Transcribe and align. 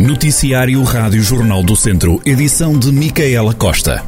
Noticiário 0.00 0.82
Rádio 0.82 1.20
Jornal 1.20 1.62
do 1.62 1.76
Centro, 1.76 2.22
edição 2.24 2.78
de 2.78 2.90
Micaela 2.90 3.52
Costa. 3.52 4.02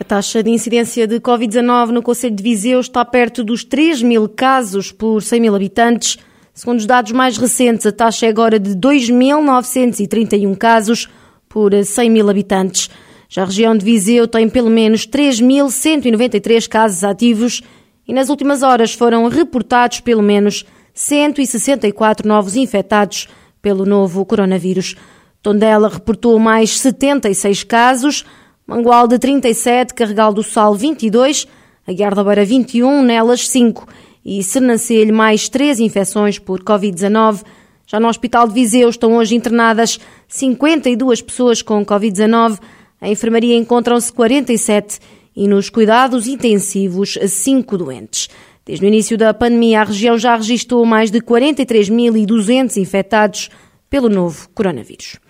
A 0.00 0.04
taxa 0.04 0.42
de 0.42 0.48
incidência 0.48 1.06
de 1.06 1.20
Covid-19 1.20 1.88
no 1.88 2.02
Conselho 2.02 2.34
de 2.34 2.42
Viseu 2.42 2.80
está 2.80 3.04
perto 3.04 3.44
dos 3.44 3.64
3 3.64 4.02
mil 4.02 4.26
casos 4.30 4.90
por 4.90 5.22
100 5.22 5.40
mil 5.42 5.54
habitantes. 5.54 6.16
Segundo 6.54 6.78
os 6.78 6.86
dados 6.86 7.12
mais 7.12 7.36
recentes, 7.36 7.84
a 7.84 7.92
taxa 7.92 8.24
é 8.24 8.30
agora 8.30 8.58
de 8.58 8.70
2.931 8.70 10.56
casos 10.56 11.10
por 11.46 11.70
100 11.84 12.08
mil 12.08 12.30
habitantes. 12.30 12.88
Já 13.28 13.42
a 13.42 13.44
região 13.44 13.76
de 13.76 13.84
Viseu 13.84 14.26
tem 14.26 14.48
pelo 14.48 14.70
menos 14.70 15.06
3.193 15.06 16.66
casos 16.66 17.04
ativos 17.04 17.60
e 18.08 18.14
nas 18.14 18.30
últimas 18.30 18.62
horas 18.62 18.94
foram 18.94 19.28
reportados 19.28 20.00
pelo 20.00 20.22
menos 20.22 20.64
164 20.96 22.26
novos 22.26 22.56
infectados 22.56 23.28
pelo 23.60 23.84
novo 23.84 24.24
coronavírus. 24.24 24.96
Tondela 25.42 25.88
reportou 25.88 26.38
mais 26.38 26.78
76 26.80 27.62
casos, 27.64 28.24
Mangualde 28.66 29.18
37, 29.18 29.94
Carregal 29.94 30.32
do 30.32 30.42
Sal 30.42 30.74
22, 30.74 31.46
Aguiar 31.86 32.14
da 32.14 32.24
Beira 32.24 32.44
21, 32.44 33.02
Nelas 33.02 33.46
5 33.46 33.86
e 34.24 34.42
Sernancelho 34.42 35.14
mais 35.14 35.48
3 35.48 35.78
infecções 35.80 36.38
por 36.38 36.64
Covid-19. 36.64 37.44
Já 37.86 38.00
no 38.00 38.08
Hospital 38.08 38.48
de 38.48 38.54
Viseu 38.54 38.88
estão 38.88 39.16
hoje 39.16 39.36
internadas 39.36 40.00
52 40.26 41.20
pessoas 41.20 41.60
com 41.62 41.84
Covid-19. 41.84 42.58
A 43.00 43.08
enfermaria 43.08 43.54
encontram-se 43.54 44.12
47 44.12 44.98
e 45.36 45.46
nos 45.46 45.68
cuidados 45.68 46.26
intensivos 46.26 47.18
5 47.24 47.76
doentes. 47.76 48.28
Desde 48.66 48.84
o 48.84 48.88
início 48.88 49.16
da 49.16 49.32
pandemia, 49.32 49.80
a 49.80 49.84
região 49.84 50.18
já 50.18 50.34
registrou 50.34 50.84
mais 50.84 51.08
de 51.08 51.20
43.200 51.20 52.76
infectados 52.78 53.48
pelo 53.88 54.08
novo 54.08 54.48
coronavírus. 54.52 55.20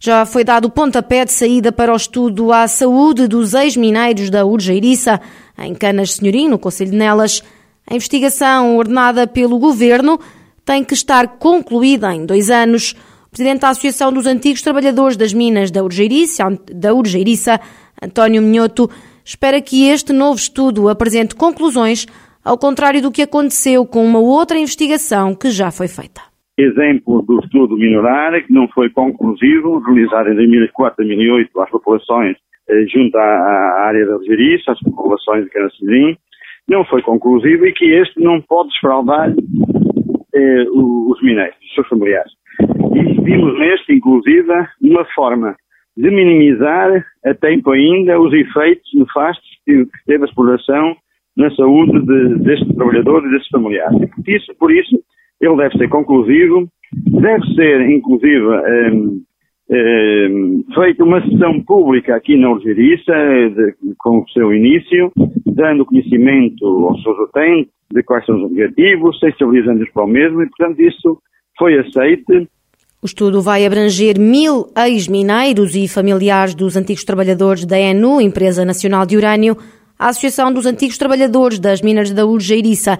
Já 0.00 0.26
foi 0.26 0.42
dado 0.42 0.64
o 0.64 0.70
pontapé 0.70 1.24
de 1.24 1.30
saída 1.30 1.70
para 1.70 1.92
o 1.92 1.96
estudo 1.96 2.52
à 2.52 2.66
saúde 2.66 3.28
dos 3.28 3.54
ex-mineiros 3.54 4.30
da 4.30 4.44
Urgeiriça, 4.44 5.20
em 5.60 5.72
Canas 5.76 6.14
Senhorim, 6.14 6.48
no 6.48 6.58
Conselho 6.58 6.90
de 6.90 6.96
Nelas. 6.96 7.40
A 7.88 7.94
investigação 7.94 8.76
ordenada 8.76 9.28
pelo 9.28 9.60
governo 9.60 10.18
tem 10.64 10.82
que 10.82 10.94
estar 10.94 11.38
concluída 11.38 12.12
em 12.12 12.26
dois 12.26 12.50
anos. 12.50 12.96
O 13.26 13.30
presidente 13.30 13.60
da 13.60 13.68
Associação 13.68 14.12
dos 14.12 14.26
Antigos 14.26 14.60
Trabalhadores 14.60 15.16
das 15.16 15.32
Minas 15.32 15.70
da 15.70 15.84
Urgeiriça, 15.84 16.42
da 16.74 16.92
Urgeiriça 16.92 17.60
António 18.02 18.42
Minhoto, 18.42 18.90
espera 19.24 19.60
que 19.60 19.86
este 19.86 20.12
novo 20.12 20.36
estudo 20.36 20.88
apresente 20.88 21.36
conclusões 21.36 22.08
ao 22.44 22.58
contrário 22.58 23.00
do 23.00 23.12
que 23.12 23.22
aconteceu 23.22 23.86
com 23.86 24.04
uma 24.04 24.18
outra 24.18 24.58
investigação 24.58 25.34
que 25.34 25.50
já 25.50 25.70
foi 25.70 25.88
feita. 25.88 26.20
Exemplo 26.58 27.22
do 27.22 27.40
estudo 27.40 27.76
Minorar, 27.76 28.44
que 28.44 28.52
não 28.52 28.68
foi 28.68 28.90
conclusivo, 28.90 29.78
realizado 29.78 30.28
em 30.28 30.34
2004 30.34 31.04
2008 31.04 31.60
às 31.60 31.70
populações 31.70 32.36
eh, 32.68 32.86
junto 32.86 33.16
à, 33.16 33.86
área 33.86 34.06
da 34.06 34.14
Algeriça, 34.14 34.72
às 34.72 34.80
populações 34.80 35.44
de 35.44 35.50
Canacilhim, 35.50 36.16
não 36.68 36.84
foi 36.84 37.02
conclusivo 37.02 37.66
e 37.66 37.72
que 37.72 37.86
este 37.86 38.20
não 38.20 38.40
pode 38.40 38.68
desfraudar 38.68 39.32
eh, 40.34 40.64
os 40.70 41.22
mineiros, 41.22 41.56
os 41.56 41.74
seus 41.74 41.88
familiares. 41.88 42.32
E 42.94 43.22
vimos 43.22 43.58
neste, 43.58 43.94
inclusive, 43.94 44.52
uma 44.82 45.04
forma 45.14 45.56
de 45.96 46.10
minimizar 46.10 47.04
a 47.24 47.34
tempo 47.34 47.70
ainda 47.70 48.20
os 48.20 48.32
efeitos 48.32 48.88
nefastos 48.94 49.48
que 49.64 49.86
teve 50.06 50.24
a 50.24 50.26
exploração 50.26 50.96
na 51.36 51.50
saúde 51.54 52.00
de, 52.00 52.38
destes 52.44 52.74
trabalhadores 52.74 53.28
e 53.28 53.32
destes 53.32 53.50
familiares. 53.50 54.00
E 54.02 54.06
por 54.06 54.28
isso, 54.28 54.54
por 54.58 54.72
isso, 54.72 54.98
ele 55.40 55.56
deve 55.56 55.78
ser 55.78 55.88
conclusivo, 55.88 56.68
deve 56.92 57.54
ser, 57.54 57.90
inclusive, 57.90 58.46
um, 58.46 58.54
ehm, 58.54 58.94
um, 58.96 59.24
ehm, 59.70 60.64
feita 60.74 61.04
uma 61.04 61.22
sessão 61.22 61.60
pública 61.62 62.14
aqui 62.14 62.36
na 62.36 62.48
Algeriça, 62.48 63.12
com 63.98 64.18
o 64.18 64.28
seu 64.30 64.54
início, 64.54 65.10
dando 65.46 65.86
conhecimento 65.86 66.64
aos 66.66 67.02
seus 67.02 67.18
utentes 67.18 67.72
de 67.92 68.02
quais 68.02 68.24
são 68.24 68.36
os 68.36 68.44
objetivos, 68.44 69.18
sensibilizando-os 69.18 69.90
para 69.90 70.04
o 70.04 70.08
mesmo, 70.08 70.42
e, 70.42 70.48
portanto, 70.48 70.80
isso 70.80 71.18
foi 71.58 71.78
aceito. 71.78 72.48
O 73.02 73.06
estudo 73.06 73.42
vai 73.42 73.66
abranger 73.66 74.18
mil 74.18 74.66
ex-mineiros 74.76 75.74
e 75.74 75.88
familiares 75.88 76.54
dos 76.54 76.76
antigos 76.76 77.04
trabalhadores 77.04 77.66
da 77.66 77.78
ENU, 77.78 78.20
Empresa 78.20 78.64
Nacional 78.64 79.04
de 79.04 79.16
Urânio, 79.16 79.56
a 80.02 80.08
Associação 80.08 80.52
dos 80.52 80.66
Antigos 80.66 80.98
Trabalhadores 80.98 81.60
das 81.60 81.80
Minas 81.80 82.10
da 82.10 82.26
Urgeiriça 82.26 82.98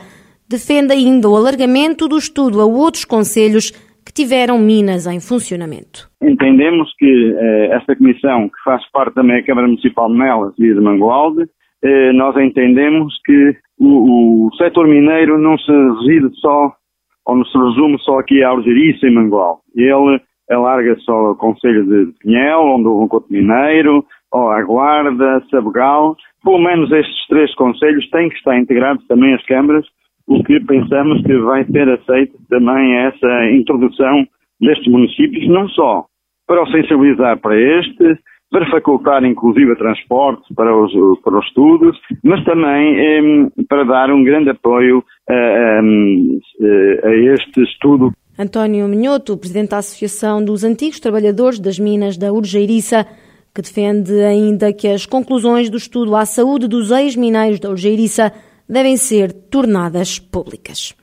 defende 0.48 0.92
ainda 0.92 1.28
o 1.28 1.34
alargamento 1.34 2.06
do 2.06 2.16
estudo 2.16 2.60
a 2.60 2.64
outros 2.64 3.04
conselhos 3.04 3.72
que 4.06 4.12
tiveram 4.12 4.56
minas 4.56 5.08
em 5.08 5.18
funcionamento. 5.18 6.08
Entendemos 6.22 6.94
que 6.96 7.34
eh, 7.36 7.70
esta 7.72 7.96
comissão, 7.96 8.48
que 8.48 8.54
faz 8.64 8.88
parte 8.92 9.14
também 9.14 9.40
da 9.40 9.46
Câmara 9.46 9.66
Municipal 9.66 10.08
de 10.08 10.16
Melas 10.16 10.54
e 10.58 10.72
de 10.72 10.80
Mangualde, 10.80 11.48
eh, 11.82 12.12
nós 12.12 12.36
entendemos 12.36 13.12
que 13.24 13.56
o, 13.80 14.46
o 14.46 14.54
setor 14.54 14.86
mineiro 14.86 15.38
não 15.38 15.58
se 15.58 15.72
reside 15.72 16.30
só, 16.40 16.72
ou 17.26 17.36
não 17.36 17.44
se 17.44 17.58
resume 17.58 17.98
só 18.00 18.20
aqui 18.20 18.44
à 18.44 18.50
Algeriça 18.50 19.08
e 19.08 19.10
Mangualde. 19.10 19.60
Ele 19.74 20.20
alarga 20.48 20.96
só 21.00 21.32
o 21.32 21.36
Conselho 21.36 21.84
de 21.84 22.12
Pinhel, 22.20 22.60
onde 22.60 22.86
houve 22.86 23.04
um 23.06 23.08
coto 23.08 23.26
mineiro, 23.28 24.04
ou 24.32 24.50
a 24.50 24.62
Guarda, 24.62 25.42
Sabugal, 25.50 26.16
pelo 26.42 26.58
menos 26.58 26.90
estes 26.90 27.26
três 27.28 27.54
conselhos 27.54 28.08
têm 28.10 28.28
que 28.28 28.36
estar 28.36 28.58
integrados 28.58 29.06
também 29.06 29.34
as 29.34 29.44
câmaras, 29.46 29.86
o 30.26 30.42
que 30.42 30.58
pensamos 30.60 31.22
que 31.22 31.36
vai 31.38 31.64
ser 31.66 31.88
aceito 31.88 32.38
também 32.48 32.96
essa 32.96 33.50
introdução 33.50 34.26
destes 34.60 34.90
municípios, 34.90 35.48
não 35.48 35.68
só 35.68 36.06
para 36.46 36.62
o 36.62 36.70
sensibilizar 36.70 37.38
para 37.38 37.56
este, 37.60 38.18
para 38.50 38.70
facultar 38.70 39.24
inclusive 39.24 39.74
transporte 39.76 40.42
para 40.54 40.76
os, 40.76 40.92
para 41.22 41.38
os 41.38 41.46
estudos, 41.46 41.98
mas 42.22 42.44
também 42.44 43.50
para 43.68 43.84
dar 43.84 44.10
um 44.10 44.22
grande 44.22 44.50
apoio 44.50 45.02
a, 45.28 45.34
a, 45.34 47.08
a 47.08 47.16
este 47.34 47.62
estudo. 47.62 48.12
António 48.38 48.88
Minhoto, 48.88 49.36
presidente 49.36 49.70
da 49.70 49.78
Associação 49.78 50.44
dos 50.44 50.64
Antigos 50.64 51.00
Trabalhadores 51.00 51.60
das 51.60 51.78
Minas 51.78 52.16
da 52.16 52.32
Urgeiriça, 52.32 53.06
que 53.54 53.62
defende 53.62 54.12
ainda 54.22 54.72
que 54.72 54.88
as 54.88 55.04
conclusões 55.04 55.68
do 55.68 55.76
estudo 55.76 56.16
à 56.16 56.24
saúde 56.24 56.66
dos 56.66 56.90
ex-mineiros 56.90 57.60
da 57.60 57.70
Urgeiriça 57.70 58.32
devem 58.68 58.96
ser 58.96 59.32
tornadas 59.32 60.18
públicas. 60.18 60.94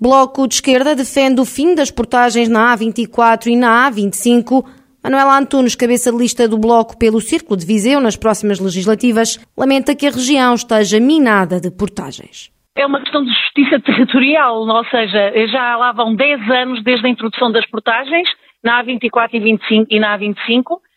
Bloco 0.00 0.46
de 0.46 0.54
Esquerda 0.54 0.94
defende 0.94 1.40
o 1.40 1.44
fim 1.44 1.74
das 1.74 1.90
portagens 1.90 2.48
na 2.48 2.76
A24 2.76 3.46
e 3.46 3.56
na 3.56 3.90
A25. 3.90 4.64
Manuela 5.02 5.38
Antunes, 5.38 5.74
cabeça 5.74 6.12
de 6.12 6.18
lista 6.18 6.46
do 6.46 6.58
Bloco 6.58 6.96
pelo 6.98 7.20
Círculo 7.20 7.56
de 7.56 7.66
Viseu 7.66 8.00
nas 8.00 8.16
próximas 8.16 8.60
legislativas, 8.60 9.38
lamenta 9.56 9.96
que 9.96 10.06
a 10.06 10.10
região 10.10 10.54
esteja 10.54 11.00
minada 11.00 11.60
de 11.60 11.70
portagens. 11.70 12.50
É 12.76 12.86
uma 12.86 13.00
questão 13.00 13.24
de 13.24 13.30
justiça 13.32 13.80
territorial, 13.80 14.60
ou 14.60 14.84
seja, 14.84 15.32
já 15.48 15.76
lá 15.76 15.92
vão 15.92 16.14
10 16.14 16.48
anos 16.50 16.84
desde 16.84 17.06
a 17.06 17.10
introdução 17.10 17.50
das 17.50 17.66
portagens 17.68 18.28
na 18.62 18.84
A24 18.84 19.30
e, 19.32 19.40
25, 19.40 19.86
e 19.90 19.98
na 19.98 20.16
A25 20.16 20.36
eh, 20.36 20.87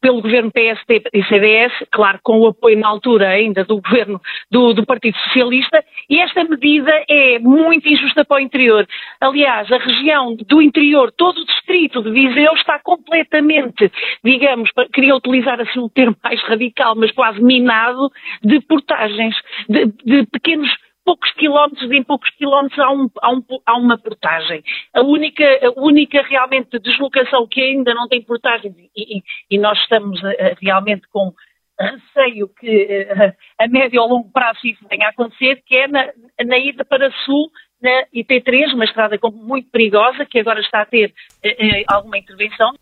pelo 0.00 0.22
governo 0.22 0.50
PST 0.50 1.02
e 1.12 1.24
CDS, 1.24 1.72
claro, 1.90 2.20
com 2.22 2.38
o 2.38 2.46
apoio 2.46 2.78
na 2.78 2.88
altura 2.88 3.28
ainda 3.28 3.64
do 3.64 3.80
governo 3.80 4.20
do, 4.50 4.72
do, 4.72 4.86
Partido 4.86 5.16
Socialista, 5.18 5.84
e 6.08 6.20
esta 6.20 6.44
medida 6.44 6.90
é 7.08 7.38
muito 7.40 7.88
injusta 7.88 8.24
para 8.24 8.36
o 8.36 8.40
interior. 8.40 8.86
Aliás, 9.20 9.70
a 9.72 9.78
região 9.78 10.36
do 10.36 10.62
interior, 10.62 11.12
todo 11.12 11.38
o 11.38 11.44
distrito 11.44 12.02
de 12.02 12.10
Viseu 12.10 12.52
está 12.54 12.78
completamente, 12.78 13.90
digamos, 14.24 14.70
queria 14.92 15.16
utilizar 15.16 15.60
assim 15.60 15.80
um 15.80 15.88
termo 15.88 16.16
mais 16.22 16.40
radical, 16.42 16.94
mas 16.96 17.10
quase 17.10 17.42
minado, 17.42 18.10
de 18.42 18.60
portagens, 18.60 19.34
de, 19.68 19.86
de 20.04 20.26
pequenos 20.26 20.70
poucos 21.08 21.32
quilómetros, 21.32 21.90
em 21.90 22.02
poucos 22.02 22.28
quilómetros 22.36 22.78
há, 22.78 22.92
um, 22.92 23.08
há, 23.22 23.32
um, 23.32 23.42
há, 23.64 23.76
uma 23.78 23.96
portagem. 23.96 24.62
A 24.92 25.00
única, 25.00 25.42
a 25.42 25.80
única 25.80 26.20
realmente 26.20 26.78
deslocação 26.78 27.46
que 27.46 27.62
ainda 27.62 27.94
não 27.94 28.06
tem 28.06 28.20
portagem, 28.20 28.74
e, 28.94 29.22
e 29.50 29.58
nós 29.58 29.78
estamos 29.78 30.22
uh, 30.22 30.26
realmente 30.60 31.08
com 31.08 31.32
receio 31.80 32.50
que 32.60 33.06
uh, 33.10 33.34
a 33.58 33.68
médio 33.68 34.02
ou 34.02 34.08
longo 34.08 34.30
prazo 34.30 34.58
isso 34.64 34.86
venha 34.90 35.06
a 35.06 35.10
acontecer, 35.10 35.62
que 35.64 35.76
é 35.76 35.88
na, 35.88 36.10
na 36.44 36.58
ida 36.58 36.84
para 36.84 37.10
sul, 37.24 37.50
na 37.80 38.04
IP3, 38.14 38.74
uma 38.74 38.84
estrada 38.84 39.18
muito 39.32 39.70
perigosa, 39.70 40.26
que 40.26 40.38
agora 40.38 40.60
está 40.60 40.82
a 40.82 40.86
ter 40.86 41.14
alguma 41.86 42.18
intervenção. 42.18 42.74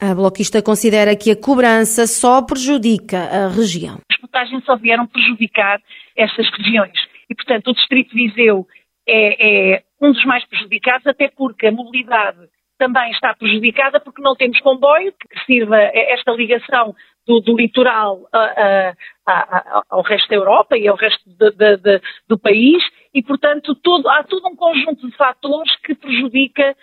A 0.00 0.14
bloquista 0.14 0.62
considera 0.62 1.14
que 1.14 1.32
a 1.32 1.36
cobrança 1.36 2.06
só 2.06 2.40
prejudica 2.40 3.18
a 3.18 3.48
região. 3.48 3.98
As 4.10 4.16
portagens 4.18 4.64
só 4.64 4.74
vieram 4.76 5.06
prejudicar 5.06 5.82
estas 6.16 6.48
regiões 6.56 6.98
e, 7.28 7.34
portanto, 7.34 7.68
o 7.68 7.74
Distrito 7.74 8.14
de 8.14 8.28
Viseu 8.28 8.66
é, 9.06 9.74
é 9.74 9.82
um 10.00 10.12
dos 10.12 10.24
mais 10.24 10.44
prejudicados, 10.46 11.06
até 11.06 11.28
porque 11.28 11.66
a 11.66 11.72
mobilidade 11.72 12.48
também 12.78 13.10
está 13.10 13.34
prejudicada 13.34 13.98
porque 13.98 14.22
não 14.22 14.36
temos 14.36 14.60
comboio 14.60 15.12
que 15.12 15.44
sirva 15.44 15.76
esta 15.76 16.32
ligação 16.32 16.94
do, 17.26 17.40
do 17.40 17.56
litoral 17.56 18.26
a, 18.32 18.94
a, 19.26 19.32
a, 19.32 19.82
ao 19.90 20.02
resto 20.02 20.28
da 20.28 20.36
Europa 20.36 20.78
e 20.78 20.86
ao 20.86 20.96
resto 20.96 21.28
de, 21.28 21.50
de, 21.50 21.76
de, 21.76 22.00
do 22.28 22.38
país 22.38 22.82
e, 23.12 23.22
portanto, 23.22 23.74
todo, 23.74 24.08
há 24.08 24.22
todo 24.22 24.46
um 24.46 24.56
conjunto 24.56 25.06
de 25.06 25.16
fatores 25.16 25.74
que 25.84 25.94
prejudica, 25.94 26.76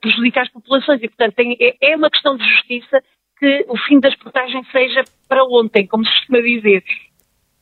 prejudica 0.00 0.42
as 0.42 0.50
populações 0.50 1.02
e, 1.02 1.08
portanto, 1.08 1.34
tem, 1.34 1.56
é, 1.58 1.92
é 1.92 1.96
uma 1.96 2.10
questão 2.10 2.36
de 2.36 2.44
justiça 2.44 3.02
que 3.38 3.64
o 3.68 3.76
fim 3.78 3.98
das 4.00 4.14
portagens 4.16 4.70
seja 4.70 5.02
para 5.28 5.44
ontem, 5.44 5.86
como 5.86 6.04
se 6.04 6.12
costuma 6.12 6.40
dizer. 6.40 6.84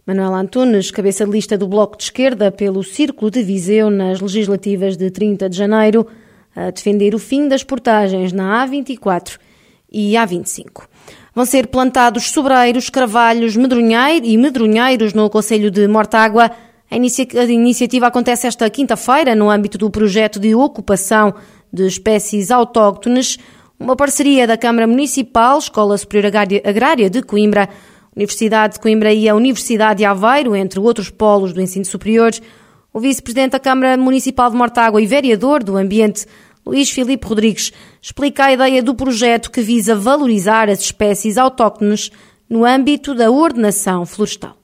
Manuel 0.06 0.37
Antunes, 0.37 0.93
cabeça 0.93 1.25
de 1.25 1.32
lista 1.32 1.58
do 1.58 1.67
Bloco 1.67 1.97
de 1.97 2.05
Esquerda 2.05 2.53
pelo 2.53 2.85
Círculo 2.85 3.29
de 3.29 3.43
Viseu 3.43 3.91
nas 3.91 4.20
legislativas 4.20 4.97
de 4.97 5.11
30 5.11 5.50
de 5.50 5.56
janeiro, 5.56 6.06
a 6.55 6.70
defender 6.70 7.12
o 7.12 7.19
fim 7.19 7.49
das 7.49 7.64
portagens 7.64 8.32
na 8.32 8.64
A24 8.64 9.37
e 9.91 10.12
A25. 10.12 10.85
Vão 11.35 11.44
ser 11.44 11.67
plantados 11.67 12.31
sobreiros, 12.31 12.88
carvalhos 12.88 13.56
medronheiro 13.56 14.25
e 14.25 14.38
medronheiros 14.38 15.12
no 15.12 15.29
Conselho 15.29 15.73
de 15.73 15.88
Mortágua. 15.88 16.52
A, 16.88 16.97
iniciativa 16.97 18.06
acontece 18.06 18.47
esta 18.47 18.70
quinta-feira 18.70 19.35
no 19.35 19.50
âmbito 19.50 19.76
do 19.76 19.91
projeto 19.91 20.38
de 20.38 20.55
ocupação 20.55 21.35
de 21.73 21.85
espécies 21.85 22.52
autóctones, 22.52 23.38
uma 23.76 23.97
parceria 23.97 24.47
da 24.47 24.56
Câmara 24.56 24.87
Municipal, 24.87 25.59
Escola 25.59 25.99
Superior 25.99 26.31
Agrária 26.64 27.11
de 27.11 27.23
Coimbra, 27.23 27.69
Universidade 28.16 28.74
de 28.74 28.80
Coimbra 28.80 29.12
e 29.12 29.28
a 29.28 29.34
Universidade 29.34 29.98
de 29.98 30.04
Aveiro, 30.06 30.56
entre 30.56 30.80
outros 30.80 31.10
polos 31.10 31.52
do 31.52 31.60
ensino 31.60 31.84
superior. 31.84 32.32
O 32.90 32.98
vice-presidente 32.98 33.52
da 33.52 33.60
Câmara 33.60 33.94
Municipal 33.98 34.50
de 34.50 34.56
Mortágua 34.56 35.02
e 35.02 35.06
vereador 35.06 35.62
do 35.62 35.76
Ambiente, 35.76 36.24
Luís 36.64 36.90
Filipe 36.90 37.26
Rodrigues, 37.26 37.72
explica 38.00 38.46
a 38.46 38.52
ideia 38.54 38.82
do 38.82 38.94
projeto 38.94 39.50
que 39.50 39.60
visa 39.60 39.94
valorizar 39.94 40.70
as 40.70 40.80
espécies 40.80 41.36
autóctones 41.36 42.10
no 42.48 42.64
âmbito 42.64 43.14
da 43.14 43.30
ordenação 43.30 44.06
florestal. 44.06 44.56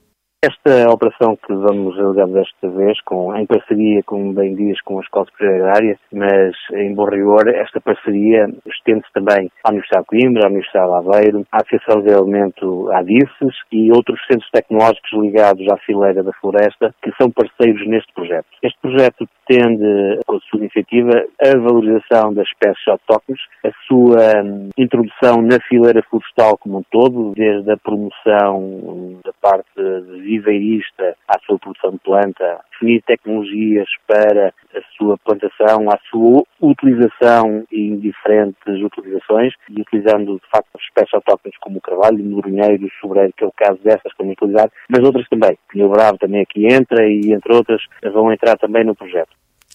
Esta 0.44 0.91
operação 0.91 1.37
que 1.37 1.55
vamos 1.55 1.94
realizar 1.94 2.27
desta 2.27 2.69
vez, 2.69 3.00
com, 3.03 3.33
em 3.37 3.47
parceria, 3.47 4.03
como 4.03 4.33
bem 4.33 4.56
diz, 4.56 4.81
com 4.83 4.99
a 4.99 5.03
Escola 5.03 5.25
Superior 5.27 5.61
Agrária, 5.61 5.97
mas 6.12 6.56
em 6.73 6.93
bom 6.97 7.05
rigor, 7.05 7.47
esta 7.47 7.81
parceria 7.81 8.49
estende-se 8.67 9.12
também 9.12 9.49
à 9.62 9.71
Universidade 9.71 10.03
de 10.03 10.09
Coimbra, 10.09 10.43
à 10.44 10.50
Universidade 10.50 10.89
de 10.89 10.97
Aveiro, 10.97 11.47
à 11.53 11.59
Associação 11.59 12.03
de 12.03 12.11
Elemento 12.11 12.91
ADICES 12.91 13.55
e 13.71 13.93
outros 13.93 14.19
centros 14.27 14.50
tecnológicos 14.50 15.12
ligados 15.12 15.65
à 15.69 15.77
fileira 15.77 16.25
da 16.25 16.33
floresta, 16.33 16.93
que 17.00 17.12
são 17.21 17.31
parceiros 17.31 17.87
neste 17.87 18.12
projeto. 18.12 18.47
Este 18.65 18.81
projeto 18.81 19.29
tende, 19.47 20.19
com 20.27 20.37
a 20.37 20.41
sua 20.41 20.59
iniciativa, 20.59 21.25
a 21.41 21.56
valorização 21.56 22.35
das 22.35 22.49
espécies 22.49 22.88
autóctones, 22.88 23.41
a 23.65 23.71
sua 23.87 24.43
hum, 24.43 24.71
introdução 24.77 25.41
na 25.41 25.61
fileira 25.69 26.03
florestal 26.11 26.59
como 26.59 26.79
um 26.79 26.83
todo, 26.91 27.33
desde 27.37 27.71
a 27.71 27.77
promoção 27.77 29.21
da 29.25 29.33
parte 29.41 29.71
de 29.77 30.31
viveirista 30.38 31.17
à 31.29 31.38
sua 31.46 31.58
produção 31.58 31.93
de 31.93 31.99
planta, 31.99 32.61
definir 32.73 33.02
tecnologias 33.02 33.88
para 34.06 34.49
a 34.75 34.81
sua 34.96 35.19
plantação, 35.19 35.90
à 35.90 35.99
sua 36.11 36.44
utilização 36.61 37.64
em 37.73 37.99
diferentes 37.99 38.82
utilizações 38.82 39.52
e 39.69 39.81
utilizando 39.81 40.34
de 40.34 40.50
facto 40.50 40.69
espécies 40.81 41.14
autóctones 41.14 41.58
como 41.58 41.79
o 41.79 41.81
carvalho, 41.81 42.23
o 42.23 42.25
moronheiro, 42.25 42.87
o 42.87 42.90
sobreiro, 43.00 43.32
que 43.37 43.44
é 43.44 43.46
o 43.46 43.52
caso 43.52 43.79
dessas 43.82 44.12
que 44.14 44.23
utilizar, 44.23 44.70
mas 44.88 45.05
outras 45.05 45.29
também. 45.29 45.56
O 45.75 45.88
bravo 45.88 46.19
também 46.19 46.43
aqui 46.43 46.67
entra 46.73 47.06
e 47.06 47.32
entre 47.32 47.55
outras 47.55 47.82
vão 48.12 48.32
entrar 48.32 48.56
também 48.56 48.85
no 48.85 48.94
projeto. 48.94 49.31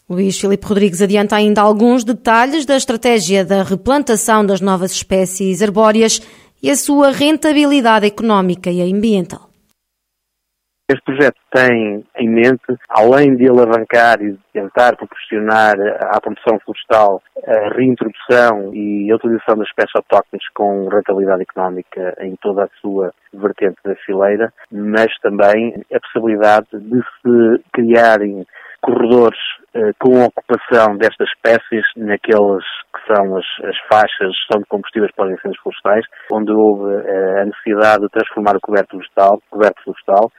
Luís 0.10 0.40
Filipe 0.40 0.66
Rodrigues 0.66 1.02
adianta 1.02 1.36
ainda 1.36 1.62
alguns 1.62 2.06
detalhes 2.06 2.66
da 2.66 2.78
estratégia 2.78 3.44
da 3.44 3.62
replantação 3.62 4.46
das 4.46 4.62
novas 4.62 4.92
espécies 4.92 5.62
arbóreas 5.62 6.22
e 6.64 6.72
a 6.72 6.76
sua 6.76 7.12
rentabilidade 7.12 8.06
económica 8.06 8.72
e 8.72 8.82
ambiental. 8.82 9.47
Este 10.90 11.04
projeto 11.04 11.36
tem 11.52 12.02
em 12.16 12.30
mente, 12.30 12.64
além 12.88 13.36
de 13.36 13.50
alavancar 13.50 14.22
e 14.22 14.32
de 14.32 14.40
tentar 14.54 14.96
proporcionar 14.96 15.76
à 16.00 16.18
produção 16.22 16.58
florestal 16.60 17.22
a 17.46 17.76
reintrodução 17.76 18.74
e 18.74 19.12
a 19.12 19.16
utilização 19.18 19.58
das 19.58 19.68
espécies 19.68 19.92
autóctones 19.98 20.48
com 20.54 20.88
rentabilidade 20.88 21.42
económica 21.42 22.16
em 22.22 22.38
toda 22.38 22.64
a 22.64 22.70
sua 22.80 23.14
vertente 23.34 23.76
da 23.84 23.96
fileira, 23.98 24.54
mas 24.72 25.14
também 25.22 25.74
a 25.94 26.00
possibilidade 26.00 26.68
de 26.72 27.02
se 27.02 27.64
criarem 27.74 28.48
corredores 28.82 29.40
eh, 29.74 29.92
com 30.00 30.24
ocupação 30.24 30.96
destas 30.96 31.28
espécies 31.36 31.84
naqueles 31.98 32.64
que 32.94 33.14
são 33.14 33.36
as, 33.36 33.46
as 33.66 33.78
faixas 33.92 34.34
são 34.50 34.62
de 34.62 34.68
combustíveis 34.70 35.12
para 35.14 35.26
os 35.26 35.34
incêndios 35.34 35.62
florestais, 35.62 36.06
onde 36.32 36.52
houve 36.54 36.96
eh, 36.96 37.42
a 37.42 37.46
necessidade 37.46 38.04
de 38.04 38.10
transformar 38.10 38.56
o 38.56 38.62
coberto 38.62 38.92
florestal, 38.92 39.42
coberto 39.50 39.84
florestal 39.84 40.32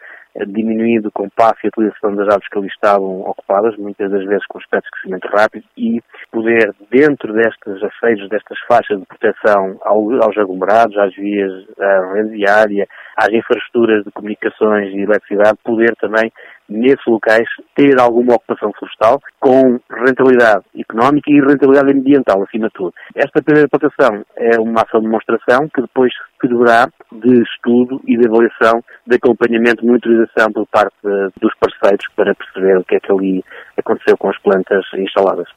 diminuindo 0.46 1.10
com 1.10 1.28
passo 1.28 1.58
a 1.64 1.68
utilização 1.68 2.14
das 2.14 2.28
árvores 2.28 2.48
que 2.48 2.58
ali 2.58 2.68
estavam 2.68 3.20
ocupadas, 3.22 3.76
muitas 3.76 4.10
das 4.10 4.24
vezes 4.24 4.46
com 4.46 4.58
aspectos 4.58 4.88
de 4.90 5.00
crescimento 5.00 5.28
rápido, 5.28 5.64
e 5.76 6.02
poder, 6.30 6.74
dentro 6.90 7.32
destes 7.32 7.82
aceitos, 7.82 8.28
destas 8.28 8.58
faixas 8.68 8.98
de 8.98 9.06
proteção 9.06 9.78
aos 9.82 10.36
aglomerados, 10.36 10.96
às 10.98 11.14
vias, 11.14 11.52
à 11.78 12.12
rede 12.14 12.30
viária, 12.30 12.86
às 13.16 13.28
infraestruturas 13.28 14.04
de 14.04 14.10
comunicações 14.12 14.92
e 14.94 15.00
eletricidade, 15.00 15.58
poder 15.64 15.94
também 15.96 16.32
nesses 16.68 17.04
locais 17.06 17.46
ter 17.74 17.98
alguma 17.98 18.34
ocupação 18.34 18.72
florestal 18.78 19.20
com 19.40 19.80
rentabilidade 19.90 20.64
económica 20.78 21.30
e 21.30 21.40
rentabilidade 21.40 21.92
ambiental, 21.92 22.42
acima 22.42 22.68
de 22.68 22.74
tudo. 22.74 22.94
Esta 23.14 23.42
primeira 23.42 23.68
plantação 23.68 24.24
é 24.36 24.60
uma 24.60 24.82
ação 24.82 25.00
de 25.00 25.06
demonstração 25.06 25.68
que 25.74 25.80
depois 25.80 26.12
servirá 26.40 26.88
de 27.12 27.42
estudo 27.42 28.00
e 28.06 28.16
de 28.16 28.26
avaliação, 28.26 28.82
de 29.06 29.16
acompanhamento 29.16 29.82
e 29.82 29.86
monitorização 29.86 30.52
por 30.52 30.66
parte 30.66 30.96
dos 31.40 31.52
parceiros 31.58 32.06
para 32.14 32.34
perceber 32.34 32.78
o 32.78 32.84
que 32.84 32.96
é 32.96 33.00
que 33.00 33.12
ali 33.12 33.44
aconteceu 33.76 34.16
com 34.16 34.28
as 34.28 34.38
plantas 34.38 34.84
instaladas. 34.96 35.48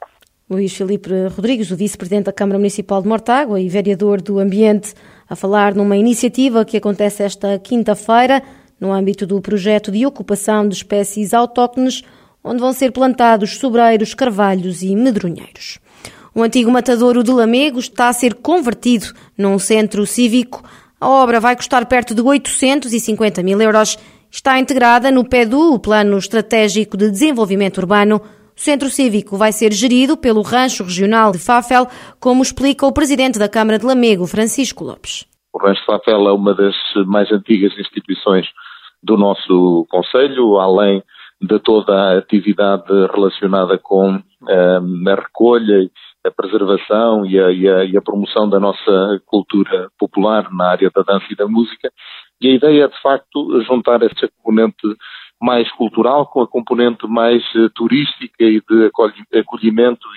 Luís 0.49 0.75
Filipe 0.75 1.09
Rodrigues, 1.33 1.71
o 1.71 1.77
vice-presidente 1.77 2.25
da 2.25 2.33
Câmara 2.33 2.57
Municipal 2.57 3.01
de 3.01 3.07
Mortágua 3.07 3.61
e 3.61 3.69
vereador 3.69 4.21
do 4.21 4.37
Ambiente, 4.37 4.93
a 5.29 5.35
falar 5.35 5.73
numa 5.73 5.95
iniciativa 5.95 6.65
que 6.65 6.75
acontece 6.75 7.23
esta 7.23 7.57
quinta-feira 7.57 8.41
no 8.81 8.91
âmbito 8.91 9.27
do 9.27 9.39
projeto 9.39 9.91
de 9.91 10.03
ocupação 10.07 10.67
de 10.67 10.73
espécies 10.73 11.35
autóctones, 11.35 12.03
onde 12.43 12.59
vão 12.59 12.73
ser 12.73 12.91
plantados 12.91 13.57
sobreiros, 13.57 14.15
carvalhos 14.15 14.81
e 14.81 14.95
medronheiros. 14.95 15.79
O 16.33 16.41
antigo 16.41 16.71
matadouro 16.71 17.23
de 17.23 17.31
Lamego 17.31 17.77
está 17.77 18.07
a 18.07 18.13
ser 18.13 18.35
convertido 18.35 19.13
num 19.37 19.59
centro 19.59 20.05
cívico. 20.07 20.63
A 20.99 21.07
obra 21.07 21.39
vai 21.39 21.55
custar 21.55 21.85
perto 21.85 22.15
de 22.15 22.21
850 22.21 23.43
mil 23.43 23.61
euros. 23.61 23.97
Está 24.31 24.57
integrada 24.57 25.11
no 25.11 25.27
PEDU, 25.27 25.73
o 25.73 25.79
Plano 25.79 26.17
Estratégico 26.17 26.97
de 26.97 27.11
Desenvolvimento 27.11 27.79
Urbano. 27.79 28.21
O 28.55 28.59
centro 28.59 28.89
cívico 28.89 29.35
vai 29.35 29.51
ser 29.51 29.73
gerido 29.73 30.15
pelo 30.15 30.41
Rancho 30.41 30.83
Regional 30.83 31.31
de 31.31 31.37
Fafel, 31.37 31.87
como 32.19 32.41
explica 32.41 32.85
o 32.85 32.93
presidente 32.93 33.37
da 33.37 33.49
Câmara 33.49 33.77
de 33.77 33.85
Lamego, 33.85 34.25
Francisco 34.25 34.83
Lopes. 34.83 35.25
O 35.53 35.59
Rancho 35.59 35.83
Fafel 35.85 36.29
é 36.29 36.33
uma 36.33 36.55
das 36.55 36.75
mais 37.07 37.29
antigas 37.31 37.77
instituições 37.77 38.45
do 39.03 39.17
nosso 39.17 39.85
Conselho, 39.89 40.57
além 40.57 41.03
de 41.41 41.59
toda 41.59 41.93
a 41.93 42.17
atividade 42.19 42.85
relacionada 43.13 43.77
com 43.77 44.11
um, 44.11 45.09
a 45.09 45.15
recolha, 45.15 45.89
a 46.23 46.29
preservação 46.29 47.25
e 47.25 47.39
a, 47.39 47.51
e, 47.51 47.67
a, 47.67 47.85
e 47.85 47.97
a, 47.97 48.01
promoção 48.01 48.47
da 48.47 48.59
nossa 48.59 49.21
cultura 49.25 49.89
popular 49.97 50.47
na 50.51 50.69
área 50.69 50.91
da 50.93 51.01
dança 51.01 51.25
e 51.31 51.35
da 51.35 51.47
música. 51.47 51.91
E 52.39 52.47
a 52.47 52.53
ideia 52.53 52.83
é, 52.83 52.87
de 52.87 53.01
facto, 53.01 53.61
juntar 53.63 54.03
essa 54.03 54.29
componente 54.37 54.95
mais 55.41 55.71
cultural 55.71 56.27
com 56.27 56.41
a 56.41 56.47
componente 56.47 57.07
mais 57.07 57.43
uh, 57.55 57.69
turística 57.71 58.43
e 58.43 58.61
de 58.61 58.91
acolhimento 59.39 60.07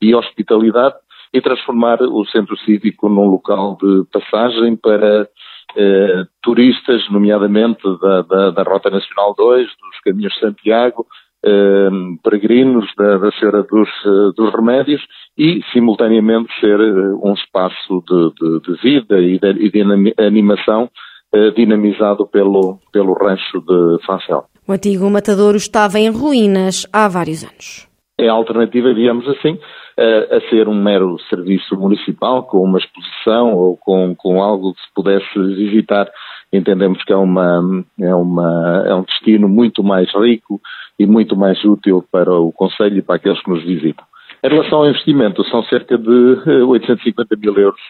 e, 0.00 0.08
e 0.08 0.14
hospitalidade 0.14 0.94
e 1.34 1.40
transformar 1.40 2.00
o 2.02 2.24
centro 2.26 2.56
cívico 2.58 3.08
num 3.08 3.26
local 3.26 3.76
de 3.80 4.04
passagem 4.12 4.76
para 4.76 5.28
eh, 5.76 6.24
turistas, 6.42 7.02
nomeadamente 7.10 7.82
da, 8.00 8.22
da, 8.22 8.50
da, 8.50 8.62
Rota 8.62 8.90
Nacional 8.90 9.34
2, 9.36 9.66
dos 9.66 10.00
Caminhos 10.04 10.32
de 10.34 10.40
Santiago, 10.40 11.06
eh, 11.44 11.88
peregrinos 12.22 12.86
da, 12.96 13.18
da 13.18 13.32
Senhora 13.32 13.62
dos, 13.62 13.88
eh, 13.88 14.32
dos, 14.36 14.54
Remédios 14.54 15.02
e, 15.36 15.60
simultaneamente, 15.72 16.52
ser 16.60 16.78
eh, 16.80 17.14
um 17.22 17.34
espaço 17.34 18.02
de, 18.08 18.32
de, 18.40 18.60
de 18.60 18.82
vida 18.82 19.20
e 19.20 19.38
de, 19.38 19.66
e 19.66 19.70
de 19.70 20.14
animação 20.18 20.90
eh, 21.34 21.50
dinamizado 21.52 22.26
pelo, 22.26 22.78
pelo 22.92 23.14
rancho 23.14 23.60
de 23.60 24.04
Facel. 24.04 24.44
O 24.68 24.72
antigo 24.72 25.10
matadouro 25.10 25.56
estava 25.56 25.98
em 25.98 26.10
ruínas 26.10 26.86
há 26.92 27.08
vários 27.08 27.42
anos. 27.42 27.88
É 28.18 28.28
a 28.28 28.32
alternativa, 28.32 28.94
digamos 28.94 29.26
assim, 29.26 29.58
a, 29.98 30.36
a 30.36 30.40
ser 30.48 30.68
um 30.68 30.74
mero 30.74 31.18
serviço 31.28 31.76
municipal, 31.76 32.44
com 32.44 32.62
uma 32.62 32.78
exposição 32.78 33.54
ou 33.54 33.76
com, 33.76 34.14
com 34.14 34.42
algo 34.42 34.74
que 34.74 34.80
se 34.80 34.94
pudesse 34.94 35.38
visitar, 35.54 36.10
entendemos 36.52 37.02
que 37.04 37.12
é, 37.12 37.16
uma, 37.16 37.84
é, 38.00 38.14
uma, 38.14 38.84
é 38.86 38.94
um 38.94 39.02
destino 39.02 39.48
muito 39.48 39.82
mais 39.82 40.12
rico 40.14 40.60
e 40.98 41.06
muito 41.06 41.36
mais 41.36 41.62
útil 41.64 42.04
para 42.10 42.32
o 42.32 42.52
Conselho 42.52 42.98
e 42.98 43.02
para 43.02 43.16
aqueles 43.16 43.42
que 43.42 43.50
nos 43.50 43.64
visitam. 43.64 44.04
Em 44.44 44.48
relação 44.48 44.80
ao 44.80 44.88
investimento, 44.88 45.44
são 45.44 45.62
cerca 45.64 45.96
de 45.96 46.10
850 46.10 47.34
eh, 47.34 47.36
mil 47.38 47.56
euros 47.56 47.80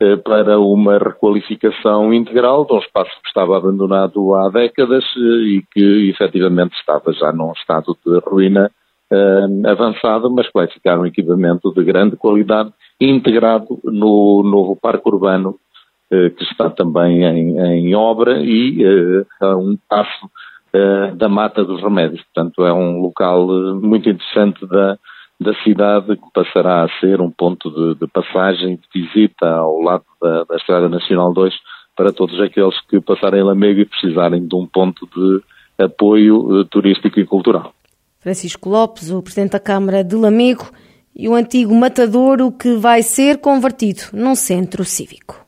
eh, 0.00 0.16
para 0.16 0.58
uma 0.60 0.96
requalificação 0.96 2.14
integral 2.14 2.64
de 2.64 2.72
um 2.72 2.78
espaço 2.78 3.10
que 3.20 3.28
estava 3.28 3.56
abandonado 3.56 4.34
há 4.36 4.48
décadas 4.48 5.04
eh, 5.16 5.20
e 5.20 5.64
que 5.72 6.10
efetivamente 6.10 6.76
estava 6.78 7.12
já 7.12 7.32
num 7.32 7.50
estado 7.52 7.96
de 8.06 8.18
ruína 8.20 8.70
uh, 9.12 9.68
avançado, 9.68 10.30
mas 10.30 10.46
que 10.46 10.52
vai 10.54 10.68
ficar 10.68 10.98
um 10.98 11.06
equipamento 11.06 11.72
de 11.72 11.84
grande 11.84 12.16
qualidade 12.16 12.72
integrado 13.00 13.78
no 13.84 14.42
novo 14.42 14.76
parque 14.76 15.08
urbano 15.08 15.56
uh, 16.12 16.30
que 16.30 16.44
está 16.44 16.70
também 16.70 17.24
em, 17.24 17.58
em 17.58 17.94
obra 17.94 18.40
e 18.40 18.84
uh, 18.84 19.26
a 19.40 19.56
um 19.56 19.76
passo 19.88 20.30
da 21.16 21.30
Mata 21.30 21.64
dos 21.64 21.82
Remédios. 21.82 22.22
Portanto, 22.24 22.62
é 22.62 22.70
um 22.70 23.00
local 23.00 23.46
muito 23.80 24.06
interessante 24.06 24.66
da, 24.66 24.98
da 25.40 25.54
cidade 25.64 26.14
que 26.14 26.30
passará 26.32 26.84
a 26.84 27.00
ser 27.00 27.22
um 27.22 27.30
ponto 27.30 27.70
de, 27.70 27.98
de 27.98 28.06
passagem, 28.06 28.76
de 28.76 29.02
visita 29.02 29.48
ao 29.48 29.80
lado 29.80 30.04
da, 30.20 30.44
da, 30.44 30.56
Estrada 30.56 30.86
Nacional 30.86 31.32
2 31.32 31.54
para 31.96 32.12
todos 32.12 32.38
aqueles 32.38 32.78
que 32.82 33.00
passarem 33.00 33.42
Lamego 33.42 33.80
e 33.80 33.86
precisarem 33.86 34.46
de 34.46 34.54
um 34.54 34.66
ponto 34.66 35.06
de 35.06 35.40
apoio 35.82 36.62
turístico 36.66 37.18
e 37.18 37.24
cultural. 37.24 37.72
Francisco 38.28 38.68
Lopes, 38.68 39.10
o 39.10 39.22
presidente 39.22 39.52
da 39.52 39.58
Câmara 39.58 40.04
de 40.04 40.14
Lamego, 40.14 40.70
e 41.16 41.26
o 41.30 41.34
antigo 41.34 41.74
matadouro 41.74 42.52
que 42.52 42.76
vai 42.76 43.02
ser 43.02 43.38
convertido 43.38 44.02
num 44.12 44.34
centro 44.34 44.84
cívico. 44.84 45.47